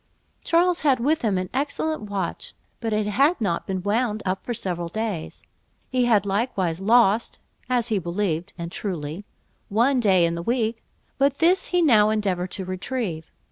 [0.43, 4.51] Charles had with him an excellent watch, but it had not been wound up for
[4.51, 5.43] several days;
[5.91, 7.37] he had likewise lost,
[7.69, 9.25] as he believed (and truly),
[9.69, 10.83] one day in the week;
[11.19, 13.31] but this he now endeavoured to retrieve.